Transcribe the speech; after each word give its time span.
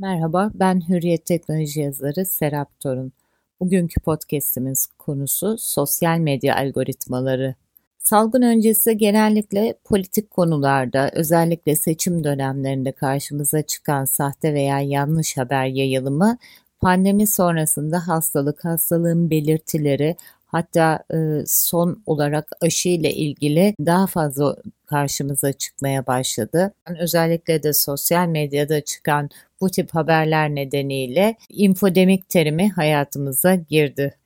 Merhaba, 0.00 0.50
ben 0.54 0.88
Hürriyet 0.88 1.26
Teknoloji 1.26 1.80
yazarı 1.80 2.24
Serap 2.26 2.80
Torun. 2.80 3.12
Bugünkü 3.60 4.00
podcast'imiz 4.00 4.86
konusu 4.86 5.56
sosyal 5.58 6.18
medya 6.18 6.56
algoritmaları. 6.56 7.54
Salgın 7.98 8.42
öncesi 8.42 8.96
genellikle 8.96 9.74
politik 9.84 10.30
konularda, 10.30 11.10
özellikle 11.12 11.76
seçim 11.76 12.24
dönemlerinde 12.24 12.92
karşımıza 12.92 13.62
çıkan 13.62 14.04
sahte 14.04 14.54
veya 14.54 14.80
yanlış 14.80 15.36
haber 15.36 15.66
yayılımı, 15.66 16.38
pandemi 16.80 17.26
sonrasında 17.26 18.08
hastalık, 18.08 18.64
hastalığın 18.64 19.30
belirtileri, 19.30 20.16
Hatta 20.52 21.04
e, 21.14 21.42
son 21.46 22.02
olarak 22.06 22.48
aşı 22.60 22.88
ile 22.88 23.14
ilgili 23.14 23.74
daha 23.86 24.06
fazla 24.06 24.56
karşımıza 24.90 25.52
çıkmaya 25.52 26.06
başladı. 26.06 26.72
Özellikle 27.00 27.62
de 27.62 27.72
sosyal 27.72 28.28
medyada 28.28 28.80
çıkan 28.80 29.30
bu 29.60 29.70
tip 29.70 29.90
haberler 29.94 30.54
nedeniyle 30.54 31.36
infodemik 31.48 32.28
terimi 32.28 32.70
hayatımıza 32.70 33.54
girdi. 33.54 34.16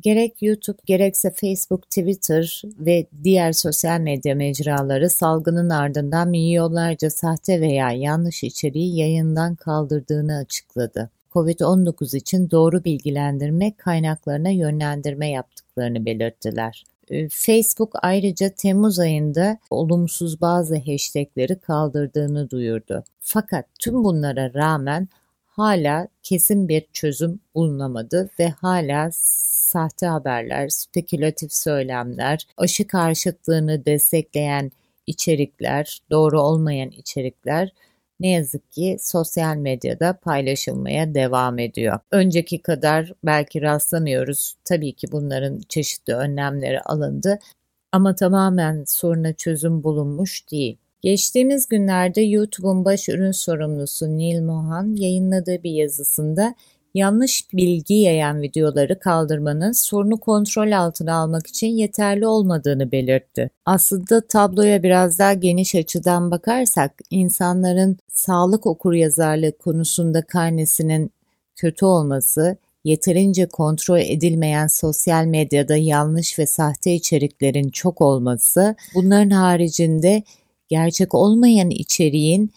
Gerek 0.00 0.42
YouTube 0.42 0.78
gerekse 0.86 1.30
Facebook, 1.30 1.82
Twitter 1.82 2.62
ve 2.78 3.06
diğer 3.24 3.52
sosyal 3.52 4.00
medya 4.00 4.34
mecraları 4.34 5.10
salgının 5.10 5.70
ardından 5.70 6.28
milyonlarca 6.28 7.10
sahte 7.10 7.60
veya 7.60 7.90
yanlış 7.90 8.44
içeriği 8.44 8.96
yayından 8.96 9.54
kaldırdığını 9.54 10.36
açıkladı. 10.36 11.10
COVID-19 11.34 12.16
için 12.16 12.50
doğru 12.50 12.84
bilgilendirme 12.84 13.72
kaynaklarına 13.76 14.50
yönlendirme 14.50 15.30
yaptıklarını 15.30 16.06
belirttiler. 16.06 16.84
Ee, 17.10 17.28
Facebook 17.28 17.92
ayrıca 18.02 18.48
Temmuz 18.48 18.98
ayında 18.98 19.58
olumsuz 19.70 20.40
bazı 20.40 20.76
hashtagleri 20.76 21.60
kaldırdığını 21.60 22.50
duyurdu. 22.50 23.04
Fakat 23.20 23.66
tüm 23.80 24.04
bunlara 24.04 24.54
rağmen 24.54 25.08
hala 25.46 26.08
kesin 26.22 26.68
bir 26.68 26.86
çözüm 26.92 27.40
bulunamadı 27.54 28.30
ve 28.38 28.48
hala 28.48 29.10
sahte 29.12 30.06
haberler, 30.06 30.68
spekülatif 30.68 31.52
söylemler, 31.52 32.46
aşı 32.56 32.86
karşıtlığını 32.86 33.84
destekleyen 33.84 34.72
içerikler, 35.06 36.00
doğru 36.10 36.40
olmayan 36.40 36.90
içerikler 36.90 37.70
ne 38.20 38.30
yazık 38.30 38.72
ki 38.72 38.96
sosyal 39.00 39.56
medyada 39.56 40.18
paylaşılmaya 40.22 41.14
devam 41.14 41.58
ediyor. 41.58 41.98
Önceki 42.10 42.62
kadar 42.62 43.12
belki 43.24 43.62
rastlamıyoruz. 43.62 44.56
Tabii 44.64 44.92
ki 44.92 45.06
bunların 45.12 45.60
çeşitli 45.68 46.14
önlemleri 46.14 46.80
alındı 46.80 47.38
ama 47.92 48.14
tamamen 48.14 48.84
soruna 48.86 49.32
çözüm 49.32 49.82
bulunmuş 49.82 50.50
değil. 50.50 50.78
Geçtiğimiz 51.02 51.68
günlerde 51.68 52.20
YouTube'un 52.20 52.84
baş 52.84 53.08
ürün 53.08 53.30
sorumlusu 53.30 54.18
Neil 54.18 54.40
Mohan 54.40 54.94
yayınladığı 54.96 55.62
bir 55.62 55.70
yazısında 55.70 56.54
yanlış 56.96 57.52
bilgi 57.52 57.94
yayan 57.94 58.42
videoları 58.42 58.98
kaldırmanın 58.98 59.72
sorunu 59.72 60.16
kontrol 60.20 60.72
altına 60.72 61.14
almak 61.14 61.46
için 61.46 61.66
yeterli 61.66 62.26
olmadığını 62.26 62.92
belirtti. 62.92 63.50
Aslında 63.66 64.20
tabloya 64.20 64.82
biraz 64.82 65.18
daha 65.18 65.32
geniş 65.32 65.74
açıdan 65.74 66.30
bakarsak 66.30 66.92
insanların 67.10 67.96
sağlık 68.12 68.66
okuryazarlığı 68.66 69.58
konusunda 69.58 70.22
karnesinin 70.22 71.10
kötü 71.56 71.84
olması, 71.84 72.56
yeterince 72.84 73.46
kontrol 73.46 73.98
edilmeyen 73.98 74.66
sosyal 74.66 75.24
medyada 75.24 75.76
yanlış 75.76 76.38
ve 76.38 76.46
sahte 76.46 76.94
içeriklerin 76.94 77.68
çok 77.68 78.00
olması, 78.00 78.74
bunların 78.94 79.30
haricinde 79.30 80.22
gerçek 80.68 81.14
olmayan 81.14 81.70
içeriğin 81.70 82.50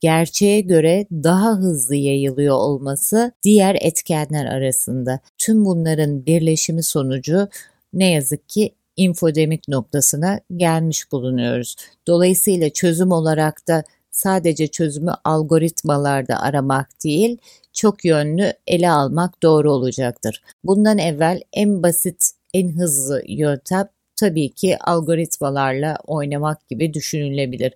gerçeğe 0.00 0.60
göre 0.60 1.06
daha 1.12 1.50
hızlı 1.56 1.94
yayılıyor 1.96 2.56
olması 2.56 3.32
diğer 3.42 3.76
etkenler 3.80 4.46
arasında. 4.46 5.20
Tüm 5.38 5.64
bunların 5.64 6.26
birleşimi 6.26 6.82
sonucu 6.82 7.48
ne 7.92 8.10
yazık 8.10 8.48
ki 8.48 8.74
infodemik 8.96 9.68
noktasına 9.68 10.40
gelmiş 10.56 11.12
bulunuyoruz. 11.12 11.76
Dolayısıyla 12.06 12.70
çözüm 12.70 13.12
olarak 13.12 13.68
da 13.68 13.84
sadece 14.10 14.66
çözümü 14.66 15.12
algoritmalarda 15.24 16.40
aramak 16.40 16.88
değil, 17.04 17.38
çok 17.72 18.04
yönlü 18.04 18.52
ele 18.66 18.90
almak 18.90 19.42
doğru 19.42 19.72
olacaktır. 19.72 20.42
Bundan 20.64 20.98
evvel 20.98 21.40
en 21.52 21.82
basit, 21.82 22.30
en 22.54 22.68
hızlı 22.68 23.22
yöntem 23.28 23.88
tabii 24.16 24.48
ki 24.48 24.78
algoritmalarla 24.80 25.98
oynamak 26.06 26.68
gibi 26.68 26.94
düşünülebilir. 26.94 27.72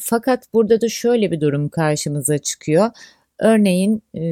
Fakat 0.00 0.52
burada 0.52 0.80
da 0.80 0.88
şöyle 0.88 1.30
bir 1.30 1.40
durum 1.40 1.68
karşımıza 1.68 2.38
çıkıyor. 2.38 2.90
Örneğin 3.38 4.02
e, 4.16 4.22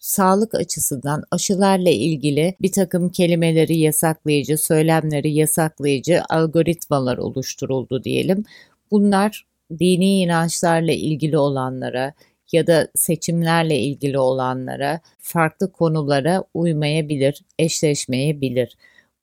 sağlık 0.00 0.54
açısından 0.54 1.22
aşılarla 1.30 1.90
ilgili 1.90 2.54
bir 2.62 2.72
takım 2.72 3.08
kelimeleri 3.08 3.78
yasaklayıcı, 3.78 4.58
söylemleri 4.58 5.32
yasaklayıcı 5.32 6.22
algoritmalar 6.28 7.18
oluşturuldu 7.18 8.04
diyelim. 8.04 8.44
Bunlar 8.90 9.46
dini 9.78 10.20
inançlarla 10.20 10.92
ilgili 10.92 11.38
olanlara 11.38 12.12
ya 12.52 12.66
da 12.66 12.88
seçimlerle 12.94 13.78
ilgili 13.78 14.18
olanlara, 14.18 15.00
farklı 15.18 15.72
konulara 15.72 16.44
uymayabilir, 16.54 17.42
eşleşmeyebilir. 17.58 18.76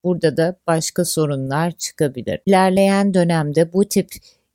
Burada 0.04 0.38
da 0.38 0.56
başka 0.68 1.06
sorunlar 1.06 1.72
çıkabilir. 1.72 2.40
İlerleyen 2.46 3.14
dönemde 3.14 3.74
bu 3.74 3.86
tip 3.86 4.10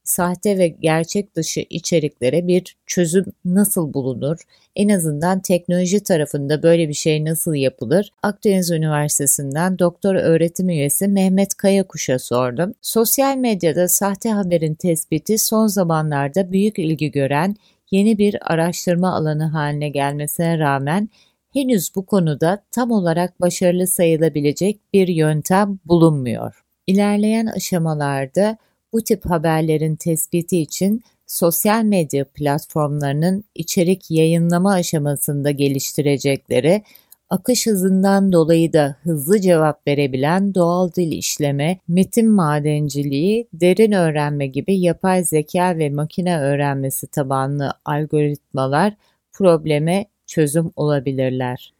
sahte 0.09 0.59
ve 0.59 0.69
gerçek 0.69 1.37
dışı 1.37 1.65
içeriklere 1.71 2.47
bir 2.47 2.77
çözüm 2.87 3.25
nasıl 3.45 3.95
bulunur? 3.95 4.39
En 4.77 4.89
azından 4.89 5.41
teknoloji 5.41 6.03
tarafında 6.03 6.63
böyle 6.63 6.89
bir 6.89 6.95
şey 6.95 7.25
nasıl 7.25 7.55
yapılır? 7.55 8.13
Akdeniz 8.23 8.71
Üniversitesi'nden 8.71 9.79
doktor 9.79 10.15
öğretim 10.15 10.69
üyesi 10.69 11.09
Mehmet 11.09 11.55
Kayakuş'a 11.55 12.19
sordum. 12.19 12.75
Sosyal 12.83 13.37
medyada 13.37 13.89
sahte 13.89 14.31
haberin 14.31 14.75
tespiti 14.75 15.39
son 15.39 15.67
zamanlarda 15.67 16.53
büyük 16.53 16.79
ilgi 16.79 17.11
gören 17.11 17.57
yeni 17.91 18.19
bir 18.19 18.53
araştırma 18.53 19.15
alanı 19.15 19.45
haline 19.45 19.89
gelmesine 19.89 20.59
rağmen 20.59 21.09
henüz 21.53 21.95
bu 21.97 22.07
konuda 22.07 22.65
tam 22.73 22.91
olarak 22.91 23.41
başarılı 23.41 23.87
sayılabilecek 23.87 24.81
bir 24.93 25.09
yöntem 25.09 25.79
bulunmuyor. 25.85 26.65
İlerleyen 26.87 27.47
aşamalarda 27.47 28.57
bu 28.93 29.04
tip 29.04 29.26
haberlerin 29.26 29.97
tespiti 29.97 30.59
için 30.59 31.03
sosyal 31.26 31.84
medya 31.84 32.25
platformlarının 32.25 33.44
içerik 33.54 34.10
yayınlama 34.10 34.72
aşamasında 34.72 35.50
geliştirecekleri, 35.50 36.82
akış 37.31 37.66
hızından 37.66 38.32
dolayı 38.32 38.72
da 38.72 38.97
hızlı 39.03 39.41
cevap 39.41 39.87
verebilen 39.87 40.54
doğal 40.54 40.93
dil 40.93 41.12
işleme, 41.12 41.78
metin 41.88 42.31
madenciliği, 42.31 43.49
derin 43.53 43.93
öğrenme 43.93 44.47
gibi 44.47 44.81
yapay 44.81 45.25
zeka 45.25 45.78
ve 45.78 45.91
makine 45.91 46.41
öğrenmesi 46.41 47.06
tabanlı 47.06 47.72
algoritmalar 47.84 48.94
probleme 49.32 50.06
çözüm 50.26 50.72
olabilirler. 50.76 51.72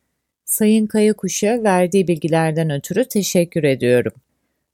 Sayın 0.45 0.87
Kayakuş'a 0.87 1.63
verdiği 1.63 2.09
bilgilerden 2.09 2.71
ötürü 2.71 3.05
teşekkür 3.05 3.65
ediyorum. 3.65 4.13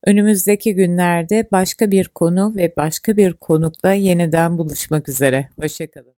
Önümüzdeki 0.07 0.75
günlerde 0.75 1.49
başka 1.53 1.91
bir 1.91 2.09
konu 2.09 2.57
ve 2.57 2.73
başka 2.77 3.17
bir 3.17 3.33
konukla 3.33 3.93
yeniden 3.93 4.59
buluşmak 4.59 5.09
üzere. 5.09 5.49
Hoşçakalın. 5.61 6.14